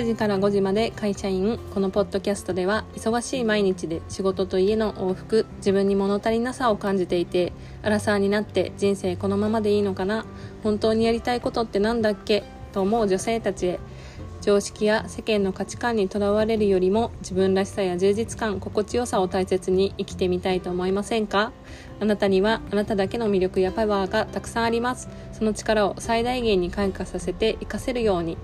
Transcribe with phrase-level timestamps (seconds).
[0.00, 10.24] 9時から5時まで会社員このポッドキャストでは忙しい毎日で仕事と家の往復自分に物足りなさを感じていてアラサーになって人生このままでいいのかな
[10.62, 13.80] 本当にやりたいことってなんだっけと思う女性たちへ
[14.40, 21.52] 常識や世間の価値観にとらわれるよりも自分らしさや充実感心地よさを大切に生きてみたいと思いませんか？
[22.00, 25.10] あなたにはあなただけの魅力やパワーがたくさんあります。
[25.34, 28.38] その力を最大限に開花させて活かせるように。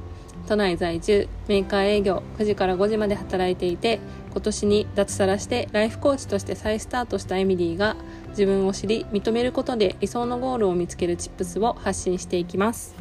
[0.47, 4.01] 都内在住メーカー営業9時から5時まで働いていて
[4.31, 7.97] 今年に脱サラしてライフコーチとして再スタートしたエミリーが
[8.31, 12.95] 自分を知り認めることで理想のゴールを見つけるチップスを発信していきます。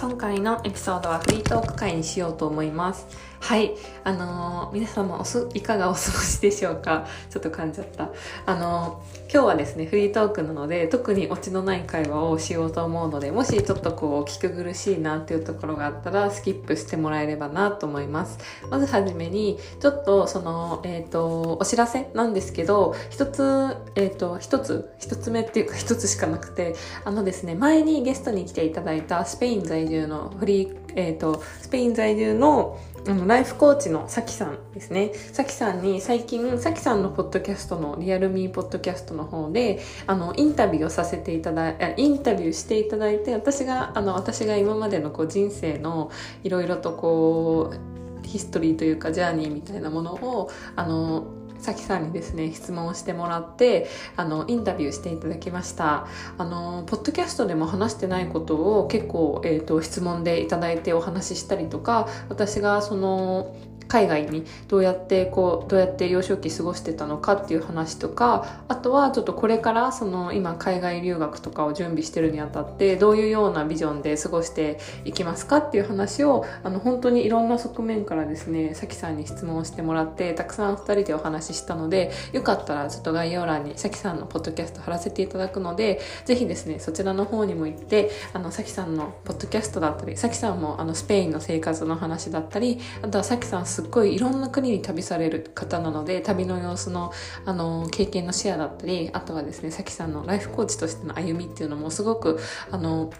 [0.00, 3.06] 今回のエピソードはフリートーク会にしようと思います。
[3.40, 3.72] はい。
[4.04, 7.06] あのー、皆様おすいかがお過ごしでしょうか？
[7.30, 8.10] ちょっと噛んじゃった。
[8.46, 18.38] あのー、今日はですねフリートークなので特にオチのない会話をしようと思うのでもしちょっとこう聞く苦しいなっていうところがあったらスキップしてもらえればなと思います。
[18.70, 35.12] まずはじめにちょっとそのえっ、ー、とお知らせなんですけど一つえっ、と一つ一つ目っていうか一つしかなくてあのですね前にゲストに来ていただいたスペイン在住のフリーえっ、とスペイン在住のあの、ライフコーチのさきさんですね。
[35.32, 46.10] さきさんに最近、さきさんのポッドキャストの、リアルミーポッドキャストの方で、あの、インタビューをさせていただい、インタビューしていただいて、私が、あの、私が今までのこう人生の
[46.44, 51.24] いろいろとこう、ヒストリーというかジャーニーみたいなものを、あの、
[51.60, 56.06] さきさんにですね質問をしてもらってあのインタビューしていただきました。
[56.38, 63.54] あのポッドキャストでも話してないことを結構、えーと質問でいただいてお話ししたりとか私がその
[63.90, 97.12] 海外にどうやってこうどうやって幼少期過ごしてたのかっていう話とかあとはちょっとこれからその今海外留学とかを準備してるにあたってどういうようなビジョンで過ごしていきますかっていう話をあの本当にいろんな側面からですねさきさんに質問してもらってたくさん2人でお話ししたのでよかったらちょっと概要欄にさきさんのポッドキャスト貼らせていただくのでぜひですねそちらの方にも行ってあのさきさんのポッドキャストだったりさきさんもあのスペインの生活の話だったりあとはさきさんすすっごいいろんな国に旅される方なので旅の様子の
[97.46, 102.38] あの経験のシェアだったりあとはですねさきさんのライフコーチとしての歩みっていうのもすごく
[102.70, 103.10] あの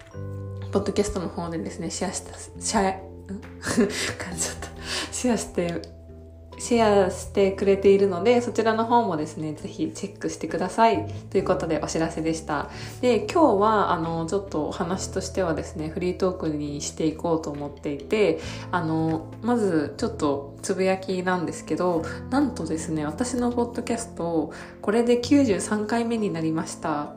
[0.70, 3.00] ポッドキャストの方でですねシェアしたシェア
[5.12, 5.80] シェアして
[6.60, 11.06] シェアしてくれているので、そちらの方もですね、ぜひチェックしてください。
[11.30, 12.68] ということでお知らせでした。
[13.00, 27.14] で、今日は、あの、ちょっとお話としてはですね、フリートークにしていこうと思っていて、あの、まずちょっとつぶやきなんですけど、なんとですね、私のポッドキャスト、これで93回目になりました。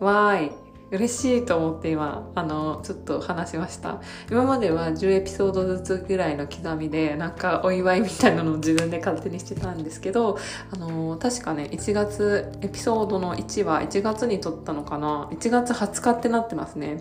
[0.00, 0.65] わーい。
[0.90, 4.00] 嬉しいと思って今あのちょっと話しました。
[4.30, 10.38] 今までは10エピソードずつぐらいの刻みでなんかお祝いみたいなのを自分で勝手にしてたんですけど
[10.72, 15.28] あの確かね1月エピソードの1は1月に撮ったのかな。
[15.32, 16.98] 1月20日ってなってますね。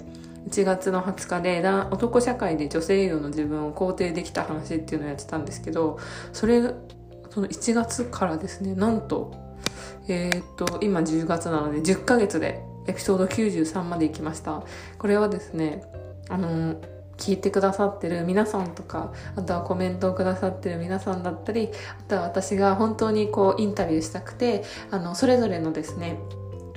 [0.50, 5.98] 1月の20日で男社会で女性営業の自分を肯定できた話っていうのをやってたんですけど
[6.34, 6.62] それ
[7.32, 9.34] その1月からですねなんと
[10.08, 14.64] えー、っと今10月なので10ヶ月でエピソード93まで行きました。
[14.98, 15.84] これはですね
[16.30, 16.76] あの
[17.18, 21.70] 聞いてくださってる皆さんとかあとはコメントをくださってる皆さんだったり
[22.00, 26.20] あとは私が本当にこうインタビューしたくてあのそれぞれのですね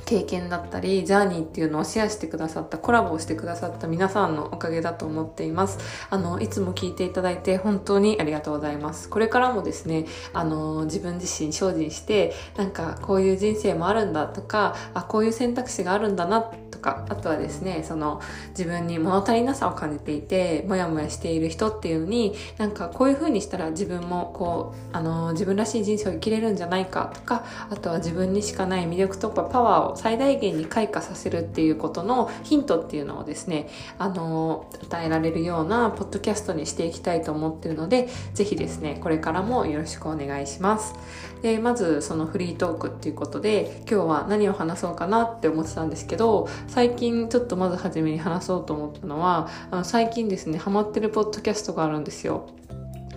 [0.08, 5.78] 経験だったりジャーニーっていうのをシェアしてくださったコラボをしてくださった皆さんのおかげだと思っています。
[6.08, 9.10] あのいつも聞いていただいて本当にありがとうございます。
[9.10, 33.68] これからもですねあの自分自身精進してなんかこういう人生もあるんだとかあこういう選択肢があるんだなとかあとはですねその自分に物足りなさを感じていてモヤモヤしている人っていうのになんかこういう風にしたら自分もこうあの自分らしい人生を生きれるんじゃないかとかあとは自分にしかない魅力とかパワーを最大限に開花させるっていうことのヒントっていうのをですね、
[33.98, 40.94] あの、与えられるようなポッドキャストにしていきたいと思ってるので、ぜひですね、これからもよろしくお願いします。
[41.42, 52.46] で、まずそのフリートークっていうことで、今日は何を話そうかなって思ってたんですけど、最近ちょっとまず初めに話そうと思ったのは、あの最近ですね、ハマってるポッドキャストがあるんですよ。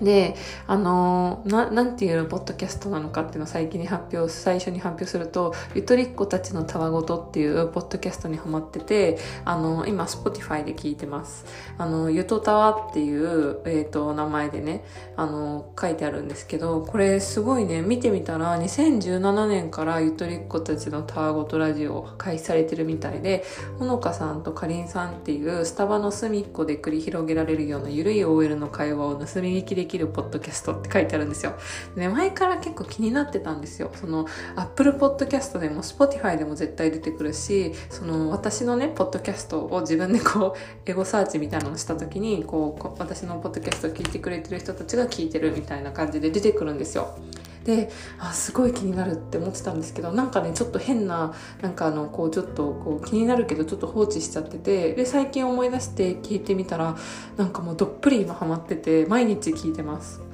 [0.01, 0.35] で、
[0.67, 11.45] あのな、なんていうポッドキャストなのかっていうのを最近に発表、最初に発表すると、ゆとりっ子たちのたわごとっていうポッドキャストにハマってて、あの、今、Spotify で聞いてます。
[11.77, 14.83] あの、ゆとたわっていう、えっ、ー、と、名前でね、
[15.15, 23.43] あの、書いてあるんですけど、これすごいね、見てみたら、2017年からゆとりっ子たちのたわごとラジオ開始されてるみたいで、
[23.77, 31.53] ほのかさんとかりんさんっていうスタバの隅っこで繰り広げられるようなゆるい OL の会話を盗み聞きできるポッドキャストって書いてあるんですよ。
[31.95, 33.91] で、前から結構気になってたんですよ。
[33.93, 47.15] その、Apple Podcast でも Spotify でも絶対出てくるし、その、私のね、ポッドキャストを自分でこう、エゴサーチみたいなのをした時に、こう、私のポッドキャストを聞いてくれてる人たちが聞いてるみたいな感じで出てくるんですよ。
[47.63, 56.97] であすごい気になるって思ってたんですけどなんかねちょっと変ななんかあのこうちょっとこう気になるけどちょっと放置しちゃっててで最近思い出して聞いてみたら
[57.37, 60.30] なんかもうどっぷり今ハマってて毎日聞いてます。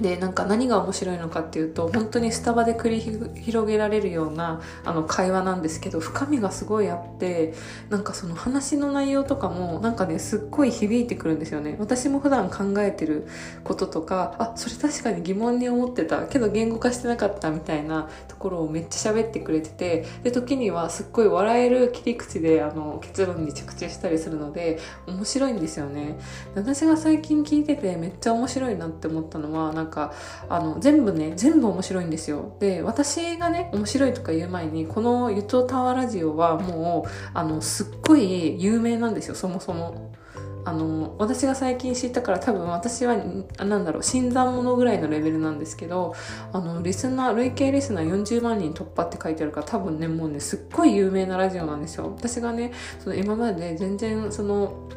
[0.00, 2.90] でなんか何が面白いのかっていうと本当にスタバで繰
[3.34, 7.54] り広げられるようなあの会話なんですけど深みがすごいあって
[7.90, 11.76] なんかその話の内容とかもなんかねすっごい響いてくるんですよね。
[11.78, 13.28] 私も普段考えてる
[13.62, 26.18] こととかあそれ確かに疑問に思ってたけど言語化してなかったみたいなところをめっちゃ喋ってくれててで時にはすっごい笑える切り口であの結論に着地したりするので面白いんですよね。
[26.56, 30.12] 私が最近聞いててめっちゃ面白いなって思ったのはなんか
[30.48, 40.12] あの全部ね全部面白いんですよで私がね面白いとか言う前にこの「ゆとたわラジオ」はもうあのすっごい有名なんですよそもそも。
[40.66, 43.18] あの私が最近知ったから多分私は
[43.58, 46.14] なんだろう新参者ぐらいのレベルなんですけど
[46.54, 54.88] あのリスナー累計リスナー40万人突破って書いてあるから多分ねもうねすっごい有名なラジオなんですよ私がねその今まで全然その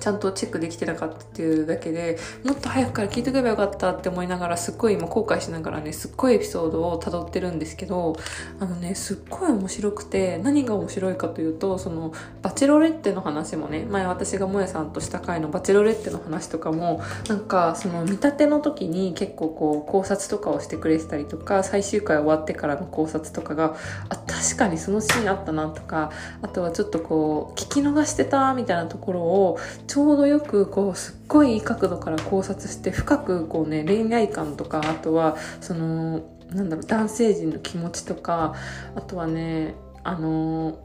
[0.00, 8.16] ちゃんとチェックできてなかったっていうだけでもっと早くから聞いてくればよかったって思いながらすっごい今後悔しながらねすっごいエピソードを辿ってるんですけど
[8.60, 12.12] あのねすっごい面白くて何が面白いかというとその
[12.42, 23.76] バチェロレッテの話もね前私がもやさんとした回のバチェロレッテの話とかもなんかその見立ての時に結構こう考察とかをしてくれてたりとか最終回終わってからの考察とかが
[24.08, 26.10] あ確かにそのシーンあったなとか
[26.42, 29.58] あとはちょっとこう聞き逃してたみたいなところを
[29.88, 36.20] ちょうどよくこうすっごいいい角度から考察して深くこうね恋愛観とかあとはその
[36.50, 38.54] なんだろう男性陣の気持ちとか
[38.94, 39.74] あとはね
[40.04, 40.78] あの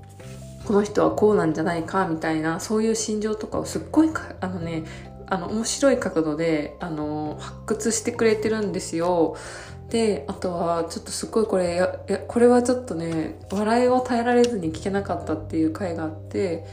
[0.65, 4.09] この人はこうなんじゃないかみたいなそういう心情とかをすっごい
[4.39, 4.83] あのね
[5.27, 9.35] あの面白い角度であの発掘してくれてるんですよ。
[9.89, 11.81] であとはちょっとすっごいこれ
[12.27, 16.65] これはちょっとね笑いを耐えられずに聞けなかったっていう回があって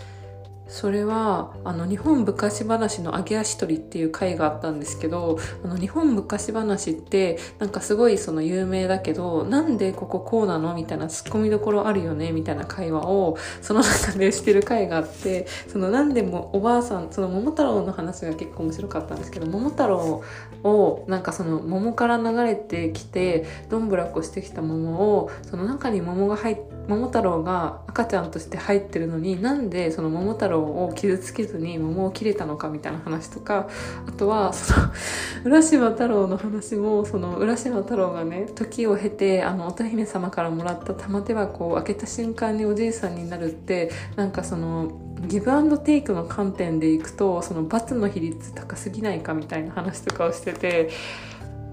[0.71, 20.23] それはあの日本昔話の揚げ足取りっていう回があったんですけどあの日本昔話ってなんかすごいその有名だけどなんでこここうなのみたいなツッコミどころあるよねみたいな会話をその中でしてる回があってそのなんでもおばあさんその桃太郎の話が結構面白かったんですけど桃太郎
[20.63, 33.69] をなんかその桃から流れてきてどんぶらこしてきた桃をその中に桃が入って桃太郎が赤ちゃんとして入ってるのになんでその桃太郎を傷つけずに桃を切れたのかみたいな話とか
[34.07, 34.89] あとはその
[35.45, 44.91] 浦島太郎の話もその浦島太郎がね時を経てあの乙姫様からもらった玉手箱を開けた瞬間におじいさんになるってなんかその
[45.27, 50.91] ギブアンドテイクの観点でいくとその罰の比率高すぎないかみたいな話とかをしてて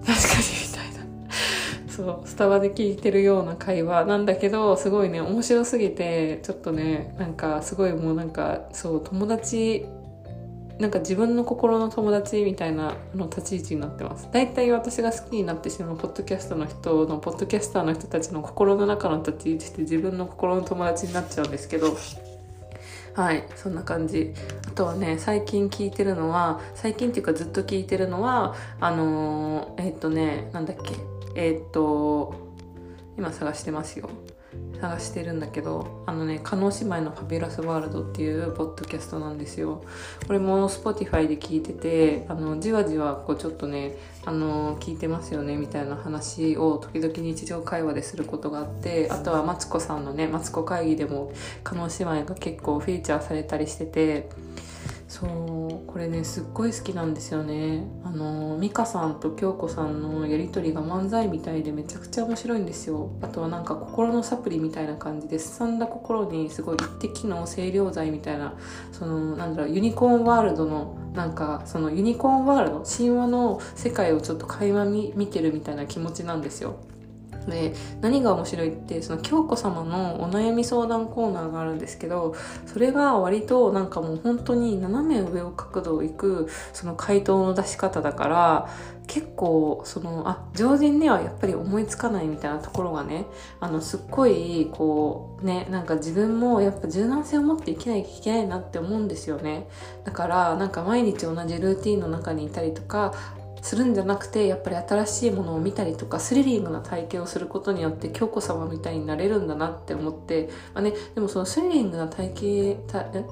[0.05, 0.66] 確かに
[1.97, 9.87] そうスタバで聞いてるような会話なんだけどすごいね面白すぎてちょっとねなんかすごいもうなんかそう友達
[10.77, 14.29] なんか自分の心の友達みたいなの立ち位置になってます。
[14.31, 21.97] 大体私が好きになってしまうポッドキャストの人のポッドキャスターの人たちの心の中の立ち位置って自分の心の友達になっちゃうんですけど、
[23.15, 24.35] はい、そんな感じ。
[24.67, 32.33] あとはね、最近聞いてるのは、最近っていうかずっと聞いてるのは、あのー、えー、っとね、なんだっけ、えー、っと
[33.15, 34.09] 今探してますよ。
[34.81, 39.83] 探してるんだけどあのね加納姉妹のファビュラスワールドっていうポッドキャストなんですよ。
[40.25, 51.31] これも Spotify で聞いててあのじわじわこうちょっとねあの聞いてますよねみたいな話を時々日常会話ですることがあってあとはマツコさんのねマツコ会議でも
[51.63, 54.29] 加納姉妹が結構フィーチャーされたりしてて
[55.07, 55.25] そ
[55.83, 68.55] うこれねすっごい好きなんですよねあの美香さんと京子さんのやり取りが漫才みたいでめちゃくちゃ面白いんですよあとはなんか心のサプリみたいな感じですさんだ心にすごい一滴の清涼剤みたいな
[68.91, 76.75] そのなんだろうユニコーンワールドのなんかそのユニコーンワールド神話の世界をちょっと垣間見てるみたいな気持ちなんですよ。
[77.47, 82.35] で何が面白いってその京子様のお悩み相談コーナーがあるんですけど
[82.65, 88.69] それが割となんかもう本当に斜め上を角度をいくその回答の出し方だから
[89.07, 93.25] 結構そのあ常人にはやっぱり思いつかないみたいなところがね
[93.61, 99.67] あのすっごいこうねなんか自分もやっぱ柔軟性を持って生きなきゃいけないなって思うんですよね。
[100.03, 103.13] だからなんか毎日同じルーティンの中にいたりとか
[103.67, 112.77] するんじゃなくてやっぱり新しいものを見たりとかスリリングな体験をすることによって京子様みたいになれるんだなって思って、まあね、でもそのスリリングな体験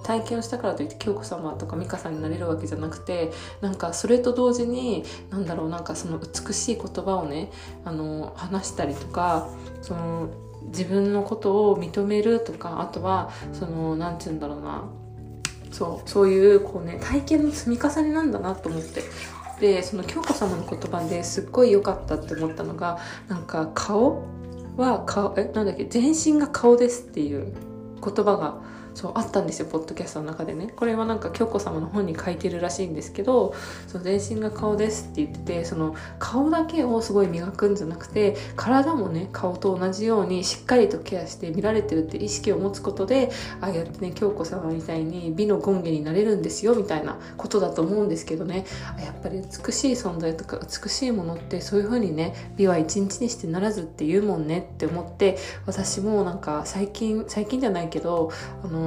[0.04, 7.50] 体験をしたからといって京子様とか美香さんになれるわけじゃなくてなんかそれと同時になんだろうなんかその美しい言葉をね
[7.86, 9.48] あの話したりとか
[9.82, 10.30] その
[10.65, 14.84] 自分のことを認めるとかあとはその何て言うんだろうな
[15.72, 19.01] そうそういうこうね体験の積み重ねなんだなと思って
[19.59, 24.24] でその京子様の言葉ですっごい良かったって思ったのがなんか顔
[24.77, 27.53] は顔えなんだっけ全身が顔ですっていう
[28.03, 28.62] 言葉が
[28.95, 30.73] そうあったんですよポッドキャストの中でね。
[30.75, 33.53] これはなんか京子様の本に書いてるらしいんですけど
[33.87, 43.29] その全身が顔ですって言っててその顔だけをすごい磨くんじゃなくて体もね顔と同じようにしっかりとケアして見られてるって意識を持つことで
[43.61, 48.65] ああやってね京子様みたいに美の権化になれるんですよみたいなことだと思うんですけどね。
[48.99, 58.31] やっぱり美しい存在とか美しいものってそういう風にね美は一日にしてならずって言うもんねって思って私もなんか最近最近じゃないけど
[58.63, 58.85] あの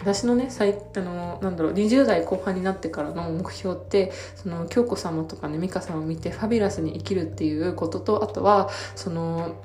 [0.00, 9.62] 私のね最あのなんだろう20代後半になってからの目標ってその京子様とかね美香さんを見てファビュラスに生きるっていうこととあとはその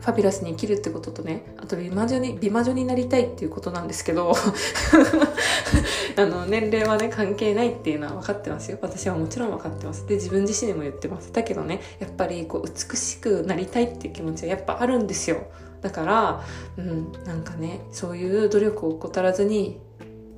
[0.00, 4.32] ファビュラスに生きるってこととねあと美魔女に美魔女になりたいっていうことなんですけど
[6.16, 8.78] あの年齢はね関係ないっていうのは分かってますよ。
[8.80, 10.06] 私はもちろん分かってます。
[10.06, 11.32] で自分自身にも言ってます。
[11.32, 15.38] だけどねやっぱりこう美しくなりたいっていう気持ちはやっぱあるんですよ。
[15.80, 16.44] だから、
[16.76, 19.78] うん、なんかねそういう努力を怠らずに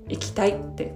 [0.09, 0.95] 生きたいって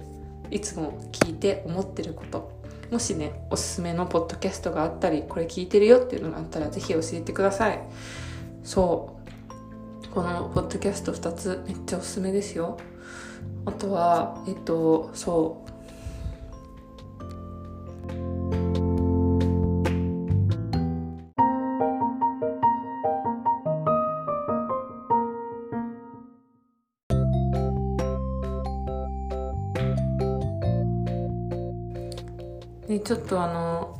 [0.51, 2.53] いつも聞いて思ってること。
[2.91, 7.79] もしねおすすめのポッドキャストがあったりこれ聞いてるよっていうのがあったら是非教えてください。
[8.63, 10.07] そう。
[10.13, 12.77] このポッドキャスト2つめっちゃおすすめですよ。
[13.65, 15.74] あとはえっとそう。
[33.05, 33.94] ちょっとあの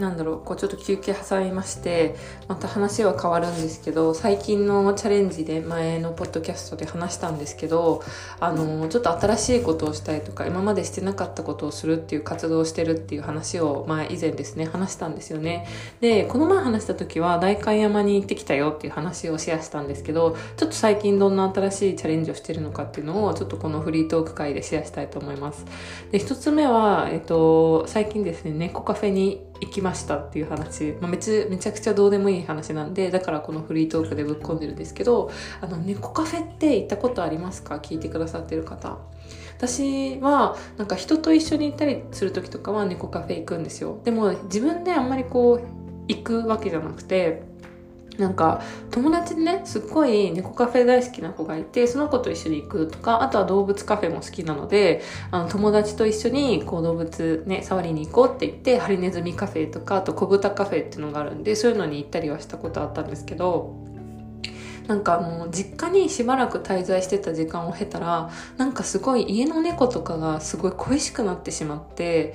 [0.00, 2.16] なんだろうこうちょっと休憩挟みまして
[2.48, 8.02] また話は変わるんですけど最近のチャレンジで前のポッドキャストで話したんですけど
[8.40, 15.66] あのちょっと新しいことをしたいとか今までしてなかったことをするっていう活動をしてるっていう話を前以前ですね話したんですよね。
[16.00, 25.64] でこの前話した時は代官山に行ってきたよっていう話をシェアしたんですけどちょっと最近どんな新しいチャレンジをしてるのかっていうのをちょっとこのフリートーク会でシェアしたいと思います。
[26.10, 37.76] で一つ目は、えっと、最近ですね猫カフェに行きましたっていう話、まあ、めちめちゃくちゃどうでもいい話なんでだからこのフリートークでぶっ込んでるんですけどあの猫カフェって行ったことありますか？
[37.76, 38.98] 聞いてくださってる方。
[39.56, 44.00] 私はなんか人と一緒に行ったりする時とかは猫カフェ行くんですよ。
[44.04, 45.66] でも自分であんまりこう
[46.08, 47.42] 行くわけじゃなくて
[48.18, 63.90] なんか友達でねすっごい猫カフェ大好きな子がいてその子と一緒に行くとかあとは動物カフェも好きなのであの友達と一緒にこう動物ね触りに行こうって言ってハリネズミカフェとかあと小豚カフェっていうのがあるんでそういうのに行ったりはしたことあったんですけど
[64.86, 72.34] なんかもう実家にしばらく滞在してた時間を経たらなんかすごい家の猫とかがすごい恋しくなってしまって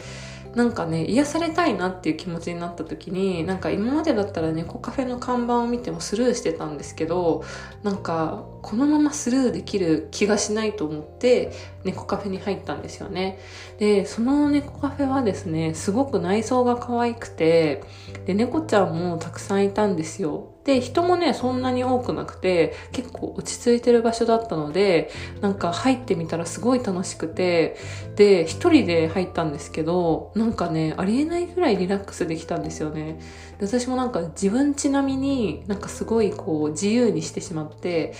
[0.55, 7.43] なんかね癒されたいなっていう気持ちになった時になんか今までだったら猫カフェの看板を見てもスルーしてたんですけど
[7.83, 11.51] なんかこのままスルーできる気がしないと思って
[11.83, 13.37] 猫カフェに入ったんですよね。
[13.79, 17.83] でその猫カフェはですねすごく内装が可愛くて
[18.25, 20.54] で猫ちゃんもたくさんいたんですよ。
[20.65, 27.77] で、人もね、そんなに多くなくて、結構落ち着いてる場所だったので、なんか入ってみたらすごい楽しくて、
[28.15, 33.19] で、一人で入ったんですけど、なんかね、ありえないぐらいリラックスできたんですよね。
[33.59, 38.13] で私もなんか自分ちなみになんかすごいこう自由にしてしまって、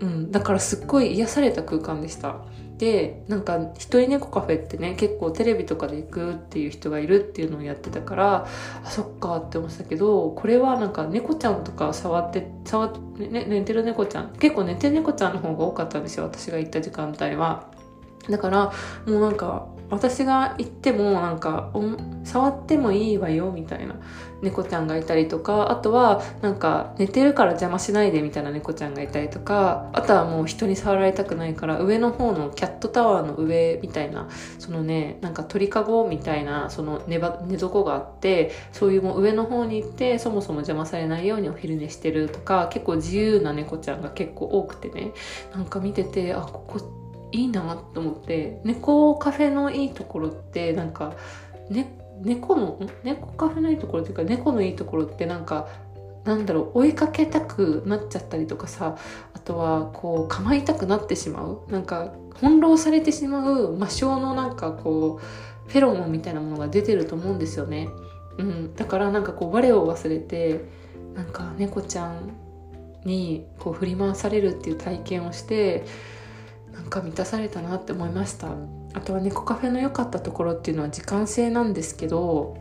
[0.00, 2.40] うん、だからすっごい癒された空間でした。
[2.78, 8.46] でなんか一人猫カフェってね結構テレビとかで行くっていう人がいるっていうのをやってたから
[8.84, 17.70] あそっかって思ってたけどこれはなんか猫ちゃんとか触って触って、ね、寝てる猫ちゃん結構寝てる猫ちゃんの方が多かったんですよ私が行った時間帯は。
[18.28, 18.72] だから
[19.06, 21.72] もうなんか私が行ってもなんか
[22.24, 23.94] 触ってもいいわよみたいな
[24.42, 34.28] 猫ちゃんがいたりとかあとはなんか寝てるから邪魔しないでみたいな猫ちゃんがいたりとかあとはもう人に触られたくないから上の方のキャットタワーの上みたいな
[34.58, 45.12] そのねなんか鳥かごみたいなその寝ば寝床があってそういうもう上の方に行ってそもそも邪魔されないようにお昼寝してるとか結構自由な猫ちゃんが結構多くてね
[45.54, 51.14] なんか見ててあここいいなと思って猫カフェのいいところってなんか、
[51.70, 55.68] ね、猫の猫カフェのいいところっていうか猫のいいところってなんか
[56.24, 58.96] なんだろう追いかけたくなっちゃったりとかさ
[59.34, 61.62] あとはこう構いたくなってしまう。
[61.68, 67.88] なんか翻弄されてしまう魔性のなんかこうフェロモンみたいなものが出てると思うんですよね、
[68.38, 70.64] うん、だからなんかこう我を忘れて
[71.14, 72.30] なんか猫ちゃん
[73.04, 75.84] にこう振り回されるっていう体験をして
[76.76, 78.48] なんか満たされたなって思いました。
[78.94, 82.56] あとは猫カフェの良かったところっていうのは時間制なんですけど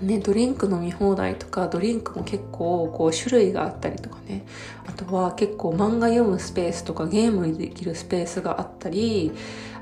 [0.00, 4.44] ね、ドリンク飲み放題とかドリンクも結構こう種類があったりとかね。
[4.86, 9.32] あとは結構漫画読むスペースとかゲームできるスペースがあったり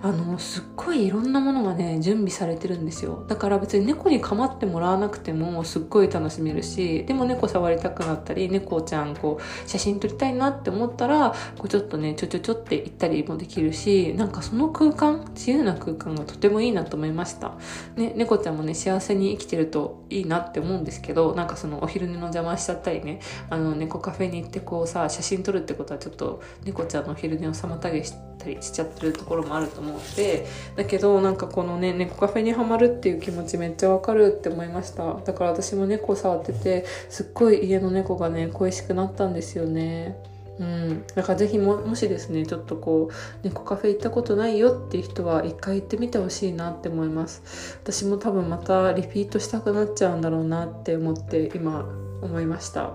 [0.03, 3.25] あのすっごいいろんなものがね準備されてるんですよ。
[3.29, 17.53] だから別に猫に構ってもらわなくてもすっごい楽しめるしでも猫触りたくなったり猫ちゃんこう写真撮りたいなって思ったらこうちょっとねちょちょちょって行ったりもできるしなんかその空間自由な空間がとてもいいなと思いました、
[17.95, 30.47] ね、猫ちゃんもね幸せに生きてるといいなって思うんですけどなんかそのお昼寝の邪魔しちゃったりねあの猫カフェに行ってこうさ写真撮るってことはちょっと猫ちゃんのお昼寝を妨げしたりしちゃってるところもあると思うので
[30.77, 35.15] だけどなんかこのね猫カフェにはまるっていう気持ちめっちゃわかるって思いました。
[35.15, 40.17] だから私も猫触っててすっごい家の猫がね恋しくなったんですよね。
[40.59, 47.79] うん、だからぜひももしですねちょっとこう猫カフェ行ったことないよっていう人は一回行ってみてほしいなって思います。
[47.83, 51.89] 私も多分またリピートしたくなっちゃうんだろうなって思って今
[52.21, 52.93] 思いました。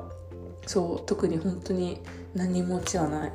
[0.66, 2.02] そう特に本当に
[2.36, 3.34] 何も落ちはない。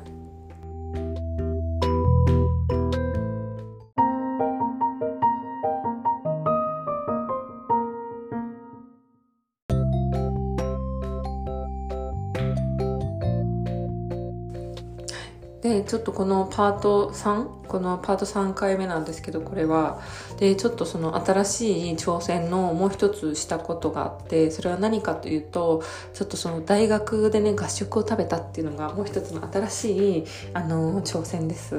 [15.93, 20.01] ちょっとこのパート3このパート3回目なんですけどこれは
[20.39, 25.83] でちょっとその新しい挑戦のもう一つしたことがあってそれは何かというと
[26.15, 30.23] ちょっとその大学でね合宿を食べたっていうのがもう一つの新しい
[30.55, 31.75] あの挑戦です。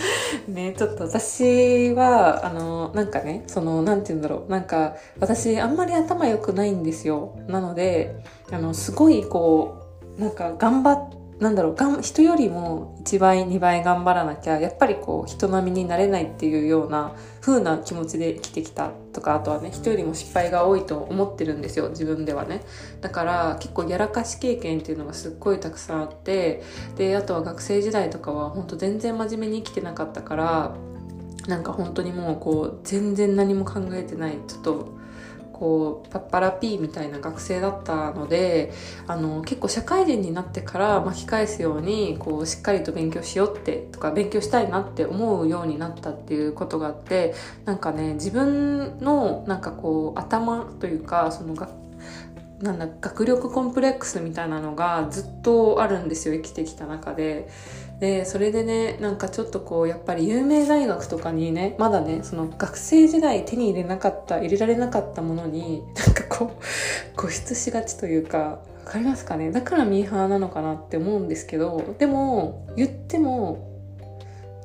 [0.48, 7.36] ねちょっと私はあのなんかねそのなんて言うんだろうなんか私あんまり頭良くないんですよ。
[7.46, 9.82] なのであのすごいこ
[10.16, 22.60] うなんか頑張ってなんだろうが人よりも1倍2倍頑張らなきゃやっぱりこう人並みになれないっていうような風な気持ちで生きてきたとかあとはね人よりも失敗が多いと思ってるんですよ自分ではね。
[23.00, 26.62] だから結構やらかし経験っていうのがすっごいたくさんあって
[26.96, 30.74] であとは学生時代とかは本当全然真面目に生きてなかったから
[31.48, 34.99] なんか本当にもうこう全然何も考えてないちょっと
[35.60, 38.72] こうパッパラピーみたいな学生だったので
[39.06, 47.34] あの結構社会人になってから巻き返すようにこうしっかりと勉強しようってとか勉強したいなって思うようになったっていうことがあって
[47.66, 51.68] なんかね自分のなんかこう頭というかその学
[52.62, 57.48] なんだ学力コンプレックスみたいなのがずっとあるんですよ生きてきた中で。
[58.00, 66.62] でそれでねなんかちょっとこうやっぱり有名大学とかにねまだねその学生時代手に入れなかった入れられなかったものになんかこう
[67.16, 69.52] 固執しがちというか分かりますかね？
[69.52, 73.69] だからミーハーなのかなって思うんですけどでも言っても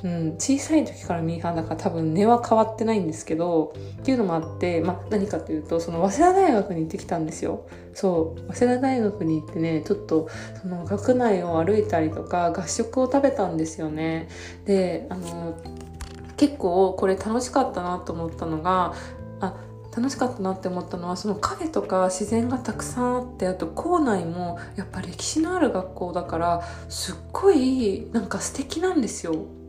[0.05, 7.67] うん、小さい時からミーハーだから多分根は変わってないんですけどっていうのもあって、まあ、何かというとその早稲田大学に行ってきたんですよ。
[7.95, 10.29] そう早稲田大学に行ってねちょっと
[10.61, 14.29] その学内を歩いたりとか合食を食べたんですよね。
[14.65, 15.57] であの
[16.37, 18.93] 結構これ楽しかったなと思ったのが
[19.39, 19.55] あ
[19.95, 29.64] 楽しかったなって思ったのはそのカフェとか自然がたくさんあってあと校内もやっぱ歴史のある学校だからすっごいなんか素敵なんですよ。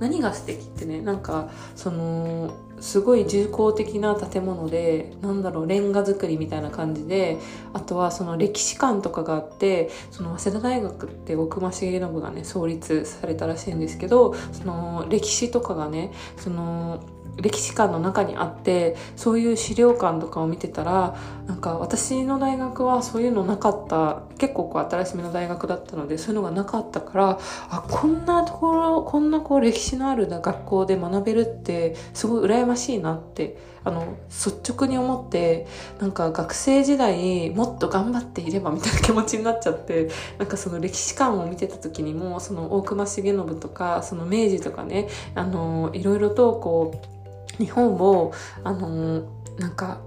[0.00, 7.38] 何が素敵ってねなんかそのすごい重厚的な建物でなんだろうレンガ造りみたいな感じで
[7.72, 17.02] あとはその歴史館とかがあってその早稲田大学って大隈重信がね創立されたらしいんですけどその歴史とかがねその
[17.40, 24.22] 歴史館の中にあってそういう資料館とかを見てたらなんか私の大学はそういうのなかった。
[24.38, 27.38] 結構こう新しめの大学だったのでそういうのがなかったから
[27.70, 35.66] あこんなところこんなこう歴史のある学校で学べるってすごい羨ましいなってあの率直に思って
[35.98, 47.18] なんか学生時代もっと頑張っていればみたいな気持ちになっちゃってなんかその歴史観を見てた時にもその大隈重信とかその明治とかねあのいろいろとこう
[47.58, 48.32] 日本を
[48.64, 49.22] あの
[49.58, 50.00] なんか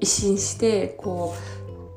[0.00, 1.34] 一新してこ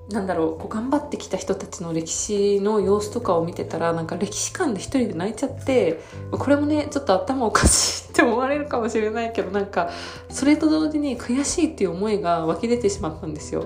[0.10, 9.90] うなんだろうこう頑張ってきた人たちの歴史の様子とかを見てたらなんか歴史観で一人で泣いちゃってこれもねちょっと頭おかしいって思われるかもしれないけどなんか
[10.30, 13.66] それと同時に悔しいっていう思いが湧き出てしまったんですよ。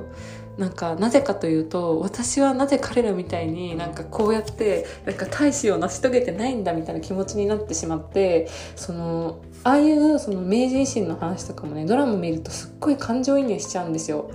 [0.58, 14.30] なんかなぜかというと私はなぜ彼らみたいになんかこうやってなんか大使を成し遂げてないんだみたいな気持ちになってしまってそのああいうその明治維新の話とかもねドラマ見るとすっごい感情移入しちゃうんですよ。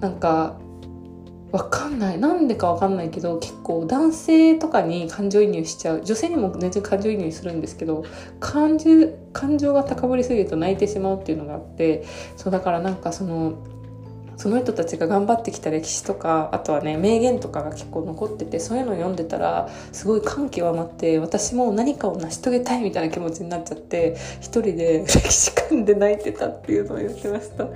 [0.00, 0.56] なんか
[1.50, 8.04] わかんないなんでかわかんないけど結構男性とかに感情移入しちゃう女性にも全然感情移入するんですけど
[8.38, 8.90] 感情
[9.32, 12.04] 感情が高ぶりすぎると泣いてしまうっていうのがあって
[12.36, 13.54] そうだからなんかその
[14.38, 27.66] その人たちが頑張ってきた歴史とかあとはね名言とかが結構残っててそういうのを読んでたらすごい感極まって私も何かを成し遂げたいみたいな気持ちになっちゃって一人で 歴史館で泣いてたっていうのを言ってました。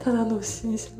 [0.00, 0.90] ただの不審者。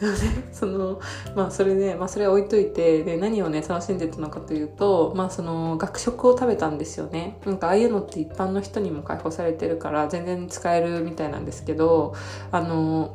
[0.00, 0.18] でもね
[0.52, 1.00] その
[1.36, 7.38] まあそれで、まあ、それは置いといてで何をね楽しんでたのかというとまあその学食を食べたんですよね。
[7.46, 12.14] なんかああいうのって一般の人にも開放されてるから全然使えるみたいなんですけど
[12.50, 13.14] あの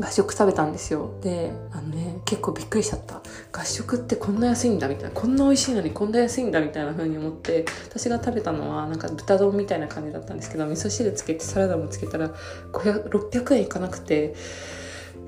[0.00, 1.10] 合食食べたんですよ。
[1.22, 3.20] であのね結構びっくりしちゃった。
[3.52, 5.10] 合食ってこんな安いんだみたいな。
[5.10, 12.30] こんな美味しいのにこんな安いんだみたいな風に思って私が食べたのはなんか豚丼みたいな感じだったんですけど味噌汁つけてサラダもつけたら
[12.72, 14.34] 600円いかなくて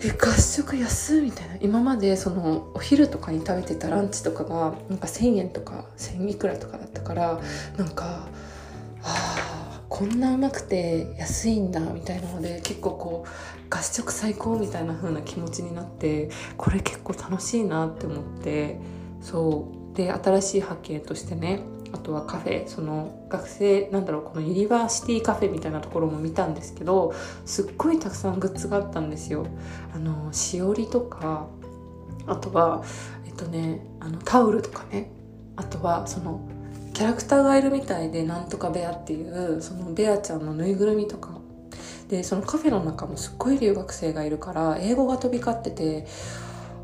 [0.00, 1.56] え学食安みたいな。
[1.60, 7.40] 今までそのお昼とかに食べてたランチとかがなんか1,000円とか1,000いくらとかだったから
[7.76, 8.28] なんか
[9.02, 13.28] あこんなうまくて安いんだみたいなので結構こう
[13.72, 18.78] 学食最高みたいな風な気持ちになってこれ結構楽しいなって思って
[19.22, 27.14] そうで新しい発見としてねあとはカフェその学生なんだろうこの university cafe みたいなところも見たんですけど
[27.46, 29.46] すっごいたくさんグッズがあったんですよ。
[29.94, 31.46] あのしおりとか
[32.26, 32.82] あとは
[33.26, 35.10] えっとねあのタオルとかね
[35.56, 36.40] あとはその
[36.94, 41.41] キャラクターがいるみたいでなんとかベアっていうそのベアちゃんのぬいぐるみとか
[42.12, 46.06] でそのカフェの中もすっごい留学生がいるから英語が飛び交ってて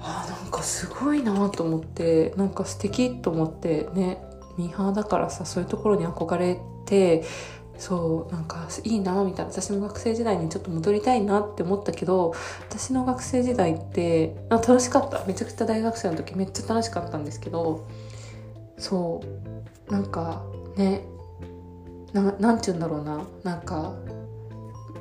[0.01, 4.23] あなんかすごいなと思ってなんか素敵と思ってね
[4.57, 7.25] ミーハーだからさそういうところに憧れて
[7.77, 9.53] そうなんかいいなみたいな。
[9.53, 12.33] 私も学生時代にちょっと戻りたいなって思ったけど
[12.71, 15.23] 私の学生時代ってあ楽しかった。
[15.27, 17.87] めちゃくちゃ大学生の時めっちゃ楽しかったんですけど
[18.79, 19.21] そ
[19.89, 20.43] うなんか
[20.77, 21.05] ね
[22.15, 23.27] ななんて言うんだろうな。
[23.45, 23.93] なんか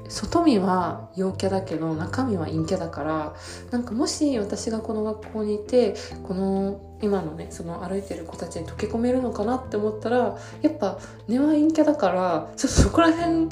[0.09, 3.35] 外見は陽キャだけど中身は陰キャだから
[3.71, 13.49] なんかもし私がこの学校にいてこの今のねその歩いてる子たちに溶け込めるのかなって思ったらやっぱ根は陰キャだからちょっとそこら辺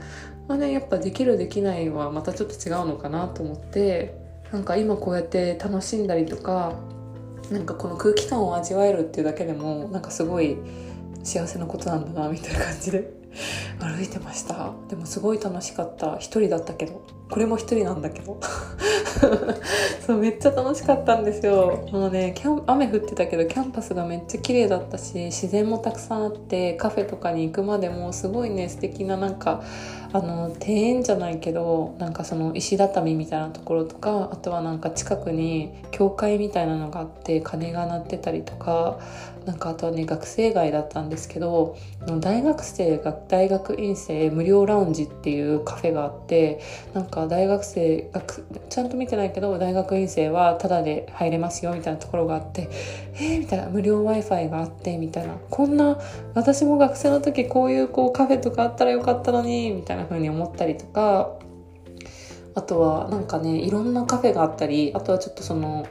[0.48, 4.16] はねやっぱできるできないはまたちょっと違うのかなと思って
[4.52, 6.74] なんか今こうやって楽しんだりとか
[7.52, 10.58] なんかこの空気感を味わえるっていうだけでもなんかすごい
[11.24, 13.25] 幸せなことなんだなみたいな感じで。
[13.80, 14.72] 歩いてました。
[14.90, 16.18] でもすごい楽しかった。
[16.18, 17.02] 一人だったけど。
[17.30, 18.40] これも一人なんだけど。
[20.06, 21.88] そうめっちゃ楽しかったんですよ。
[21.92, 29.64] もうねキャン雨降ってたけどキャンパスがめっちゃ綺麗だったし自然もたくさんあってカフェとかに行くまでもすごいね素敵ななんか
[30.14, 39.00] あの庭園じゃないけどなんかその石畳みたいなところとかあとはなんか近くに教会みたいなのがあって鐘が鳴ってたりとか
[39.46, 41.78] なんかあとはね学生街だったんですけど
[42.20, 46.62] 大学生が大学院生無料ラウンジっていうカフェがあって
[46.94, 52.70] なんか大学生学ちゃんと見てないけど大学院生はタダで入れますよみたいなところがあって
[53.14, 55.36] えー、みたいな無料 w i f i があってみたいな。
[55.50, 55.98] こんな
[56.34, 61.38] 私も学生の時こういうこうカフェとかあったらよかったのにみたいな風に思ったりとか
[62.56, 65.88] あとはなんかねいろんなカフェがあったりあとはちょっとその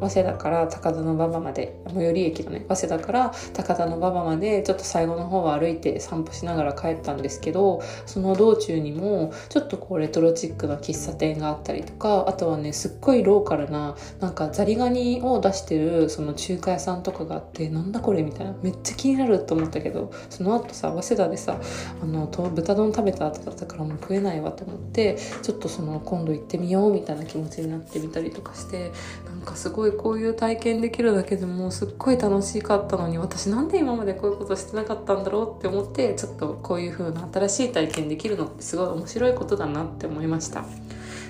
[0.00, 21.60] 早稲田から高田馬場まで最寄り駅のね早稲田から高田馬場までちょっと最後の方は歩いて散歩しながら帰ったんですけどその道中にもちょっとこうレトロチックな喫茶店があったりとかあとはねすっごいローカルななんかザリガニを出してるその中華屋さんとかがあってなんだこれみたいなめっちゃ気になると思ったけどその後さ早稲田でさ
[22.02, 28.92] あの豚丼食べた後だったからもう食えないわと思ってちょっとその今度行ってみようみたいな気持ちになってみたりとかして
[29.26, 40.64] なんかすごいいこういう体験できるだけでもすっごい楽しかったのに私なんで今までこういうことしてなかったんだろうって思ってちょっとこういう風な新しい体験できるのってすごい面白いことだなって思いました。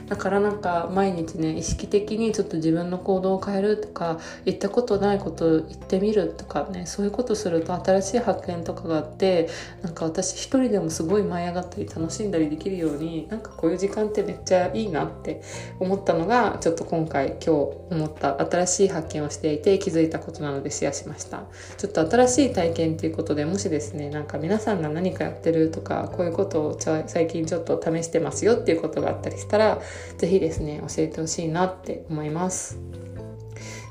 [0.09, 9.49] だからなんか毎日ね意識的にちょっと自分の行動を変えるとか言ったことないことを言ってみるとかねそういうことすると新しい発見とかがあって
[9.83, 15.43] なんか私一人でもすごい舞い上がったり楽しんだりできるようになんかこういう時間ってめっちゃいいなって
[15.79, 18.39] 思ったのがちょっと今回今日思った。
[18.39, 21.43] 新しい発見をしていて気づいたことなのでシェアしました。
[21.77, 29.81] ちょっと新しい体験っていうことでもしですねなんか皆さんが何かやってるとかこういうことを最近ちょっと試してますよっていうことがあったりしたら
[30.17, 32.79] 是非ですね教えてほしいなって思います。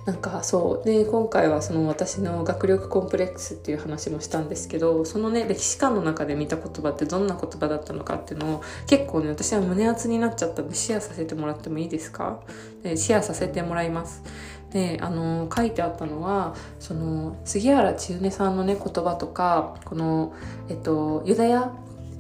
[0.06, 12.40] なんかそうで今回はその私の学力コンプレックスっていう話もしたんですけどそのね歴史観の中で見た言葉ってどんな言葉だったのかっていうのを結構ね私は胸熱になっちゃったんでシェアさせてもらってもいいですか？
[12.84, 14.24] でシェアさせてもらいます。
[14.72, 20.34] であの書いてあったのはその杉原千畝さんのね言葉とかこの、
[20.70, 21.74] えっと、ユダヤ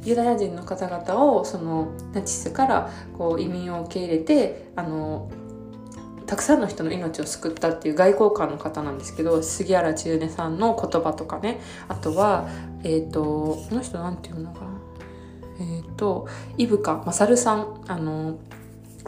[0.08, 5.30] ユダヤ人の方々をそのナチスからこう移民を受け入れてあの
[6.26, 11.60] たくさんの人の命を救ったっていう外交官の方なんですけど杉原千畝さんの言葉とかね。
[11.90, 12.48] あとは
[12.86, 14.68] えっ、ー、とこの人なんていうのかな。
[15.60, 17.82] えっ、ー、と伊深勝さん。
[17.88, 18.40] あの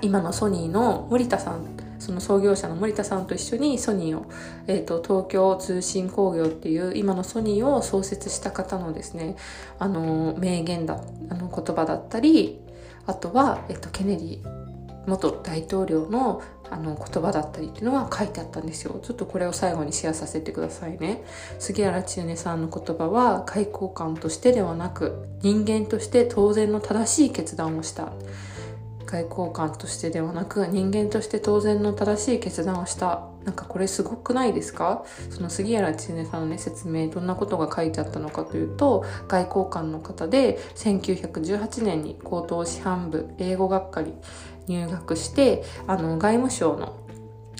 [0.01, 1.88] 今のソニーの森田さん。
[1.99, 4.25] その創業者の森田さんと一緒にソニーを、
[4.67, 9.35] えーと、東京通信工業っていう今のソニーを創設した方のですね
[9.77, 12.59] あの名言だあの言葉だったり
[13.05, 14.59] あとは、えーと、ケネディ
[15.09, 18.99] 元大統領のあの言葉だったりっていうのが書いてあったんですよ。
[19.01, 21.23] ちょっとこれを最後にシェアさせてくださいね。
[21.57, 28.13] 杉原千畝さんの言葉は外交官としてではなく人間として当然の正しい決断をした。
[29.09, 35.03] 外交官としてではなく人間として当然の正しい決断をしたなんかこれすごくないですか？
[35.31, 44.13] その杉原千音さんのね説明どんなことが書いてあったのかというと外交官の方で1918年に高等師範部英語学科に
[44.67, 46.95] 入学してあの外務省の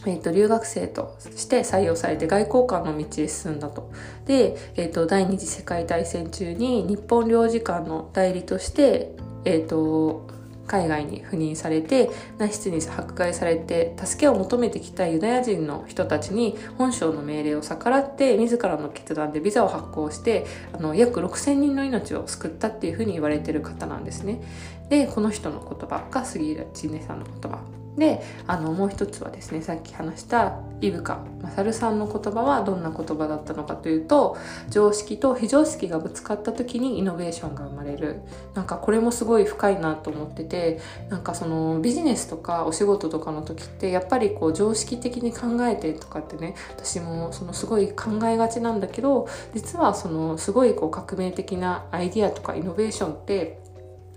[0.05, 3.91] えーと、留学生として採用されて外交官の道へ進んだと。
[4.25, 9.12] で、えーと、第二次世界大戦中に日本領事館の代理として、
[9.43, 10.38] えーと
[10.69, 24.41] 海外に赴任されてナチスに迫害されて助けを求めてきたユダヤ人の人たちに本省の命令を逆らって自らの決断でビザを発行してあの約6,000人の命を救ったっていうふうに言われてる方なんですね。
[24.89, 27.60] でこの人の言葉が杉浦千音さんの言葉
[27.99, 34.38] であのもう一つはですねさっき話した伊深勝さんの言葉はどんな言葉だったのかというと
[34.69, 38.21] 常識と非常識がぶつかった時にイノベーションが生まれる。
[38.53, 53.59] なんかこれもすごい深いなと思っててなんかそのビジネスとかお仕事とかの時ってやっぱりこう常識的に考えてとかってね私もそのすごい考えがちなんだけど実はそのすごいこう革命的なアイディアとかイノベーションって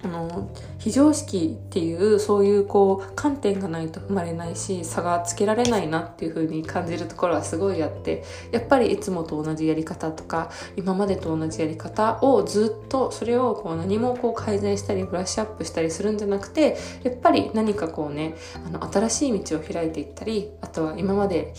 [0.05, 18.35] あの非常識っていうそういうこう観点がないと生まれないし差がつけられないなっていう風に感じるところはすごいあってやっぱりいつもと同じやり方とか今までと同じやり方をずっとそれをこう何もこう改善したりブラッシュアップしたりするんじゃなくてやっぱり何かこうね
[18.67, 21.55] あの新しい道を開いていったりあとは今まで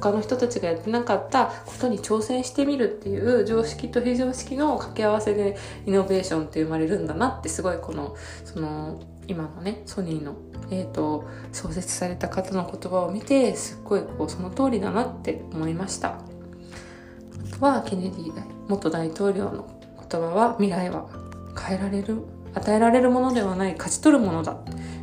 [0.00, 10.34] 他の人たちがやってなかったことに挑戦してみるっていう常識と非常識の掛け合わせでイノベーションって生まれるんだなってすごいこのその今のねソニーの、
[10.70, 16.08] えーと、創設された方の言葉を見てすっごいこうその通りだなって思いました。
[16.08, 18.32] あとはケネディ
[18.68, 19.68] 元大統領の
[20.10, 21.08] 言葉は未来は
[21.56, 22.22] 変えられる
[22.54, 24.56] 与えられるものではない勝ち取るものだ。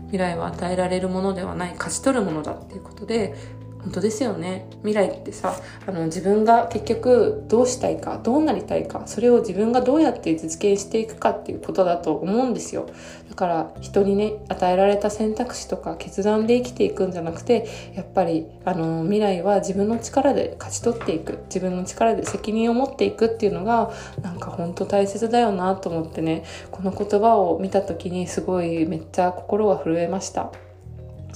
[0.07, 3.35] 未来は与えられるものではない勝ち取るものだっていうことで
[3.81, 12.89] 本当ですよね未来ってさあの自分が結局どうしたいかどうなりたいかそれを自分がどうやって実現していくかっていうことだと思うんですよ
[13.29, 30.51] だから人にね与えられた選択肢とか決断で生きていくんじゃなくてやっぱりあの未来は自分の力で勝ち取っていく自分の力で責任を持っていくっていうのがなんか本当大切だよなと思ってねこの言葉を見た時にすごいめっちゃ心が震えました。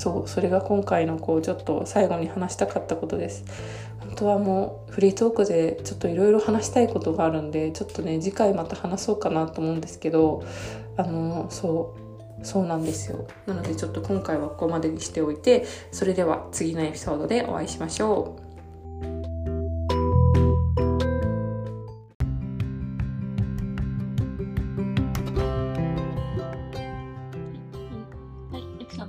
[0.01, 3.45] そうそれが今回のこうちょっと最後に話したかったことです。
[3.99, 10.43] 本当はもうフリートークでちょっといろいろ話したいことがあるんでちょっとね次回また話そうかなと思うんですけど
[10.97, 11.93] あのそ
[12.41, 13.27] うそうなんですよ。
[13.45, 18.50] なのでちょっと今回はここまでにしておいてそれでは次のエピソードでお会いしましょう。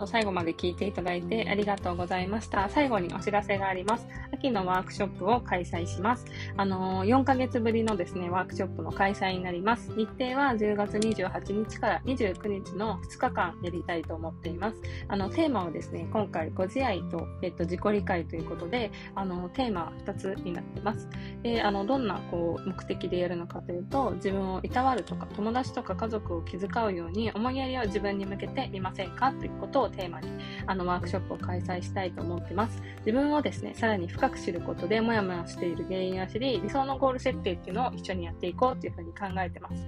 [0.03, 2.69] ソード最後まで聞いていただいてありがとうございました。
[2.69, 4.07] 最後にお知らせがあります。
[4.33, 6.25] 秋のワークショップを開催します。
[6.57, 9.91] あのー、4ヶ月ぶりのですね、ワークショップの開催になります。
[9.97, 14.77] 日程は10月28日から29日の2日間やりたいと思っています。
[15.09, 21.09] あの、テーマはですね、今回、ご自愛と、えっと、自己理解ということで、あの、テーマは2つになってます。
[21.43, 29.33] で、あの、どんな、こう、目的でやるのかというと、自分をいたわるとか、友達とか家族を気遣うように、思いやりを自分に向けてみませんか？
[29.33, 30.29] ということをテーマに、
[30.67, 32.83] あの、ワークショップを開催したいと思ってます。
[32.99, 39.87] 自分をですね、さらに深く知ることで、もやもやしている原因を知り、理想のゴール設定っていうのを一緒にやっていこうというふうに考えてます。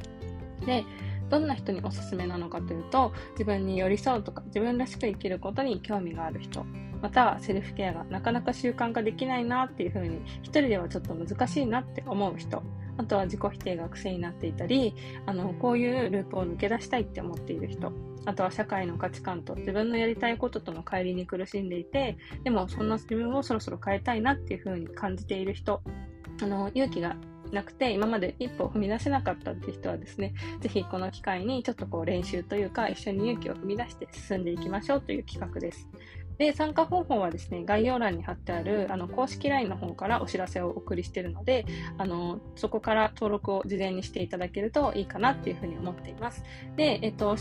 [0.67, 0.85] で、
[1.31, 6.65] どんな人におすすめなのかというと、自分に寄り添うとか、自分らしく生きることに興味がある人、
[7.03, 12.63] またはセルフケアがなかなか習慣化できないなっていうふうに、一人ではちょっと難しいなって思う人、
[12.97, 14.95] あとは自己否定が癖になっていたり、
[15.27, 17.93] あの、こういうループを抜け出したいって思っている人、
[18.25, 25.83] あとは社会の価値観と自分のやりたいこととの乖離に苦しんでいて、でもそんな自分をそろそろ変えたいなっていうふうに感じている人、
[26.43, 27.17] あの、勇気が
[27.53, 35.89] なくて、今まで一歩踏み出せなかったっていう人はですね、ぜひこの機会にちょっとこう練習というか、一緒に勇気を踏み出して進んでいきましょうという企画です。
[36.39, 41.65] で、参加方法はですね、概要欄に貼ってある、あの、公式 LINE の方からお知らせをお送りしているので、
[41.99, 46.45] あの、そこから登録を事前にしていただけるといいかなっていうふうに思っています。
[46.77, 47.37] で、えっと、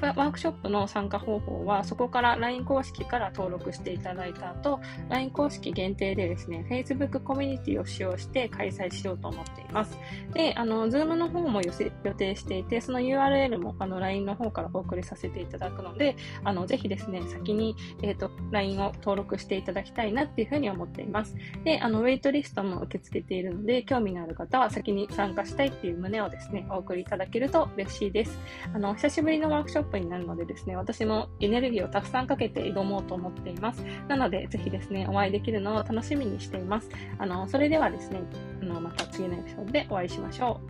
[0.00, 9.98] ワークショップの参加方法は、そこから LINE 公式から登録していただいた後、LINE 公式限定でですね、Facebook コミュニティを使用して開催しようと思っています。
[10.32, 21.34] で、あの、Zoom の方も予定していて、その URL もあの LINE の方からお送りさせていただくので、あの、ぜひですね、先に、えっ、ー、と、LINE を登録していただきたいなっていうふうに思っています。
[21.64, 28.38] で、あの、ウェイトリストも受け付けているので、興味のある方は先に参加したいっていう旨をですね、お送りいただけると嬉しいです。
[28.72, 33.84] あの、久しぶりのワークショップになるのでですね、私もエネルギーをたくさんかけて挑もうと思っています。
[34.08, 36.90] なので、ぜひですね、お会いできるのを楽しみにしています。
[37.18, 38.20] あの、それではですね、
[38.62, 40.69] あの、また次のエピソードでお会いしましょう。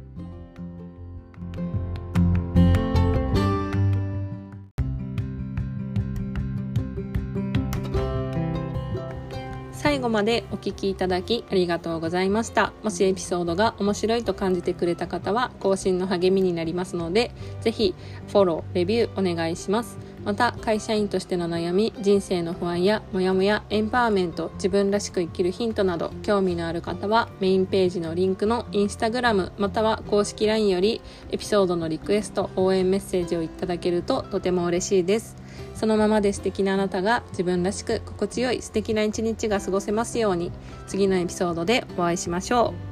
[10.00, 12.72] 最後までお聴きいただきありがとうございました。
[12.82, 17.94] もしエピソードが面白いと感じてくれた方は更新の励みになりますので、ぜひ
[18.28, 19.98] フォロー、レビューお願いします。
[20.24, 35.36] また、会社員としての悩み、人生の不安やモヤモヤ、エンパワーメント、自分らしく生きるヒントなど、興味のある方はメインページのリンクのインスタグラムまたは公式 LINE よりエピソードのリクエスト、応援メッセージをいただけるととても嬉しいです。
[35.74, 40.52] そのままで素敵なあなたが自分らしく心地よい素敵な一日が過ごせますように
[40.86, 42.89] 次のエピソードでお会いしましょう。